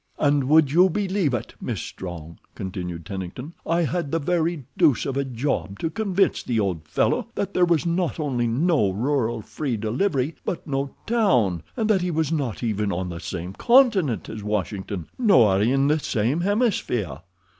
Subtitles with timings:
[0.17, 5.15] "And would you believe it, Miss Strong," continued Tennington, "I had the very deuce of
[5.15, 9.77] a job to convince the old fellow that there was not only no rural free
[9.77, 14.41] delivery, but no town, and that he was not even on the same continent as
[14.41, 17.21] Washington, nor in the same hemisphere.